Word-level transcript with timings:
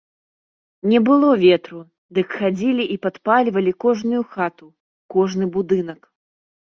Не 0.91 0.99
было 1.09 1.27
ветру, 1.41 1.81
дык 2.17 2.27
хадзілі 2.39 2.83
і 2.95 2.97
падпальвалі 3.03 3.73
кожную 3.85 4.23
хату, 4.33 4.65
кожны 5.15 5.45
будынак. 5.59 6.01